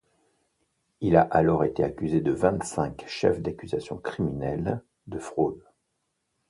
[1.01, 5.63] Il a alors été accusé de vingt-cinq chefs d’accusation criminels de fraude.